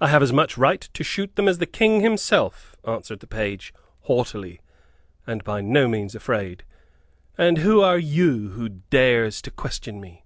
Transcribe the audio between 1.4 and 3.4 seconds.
as the King himself," answered the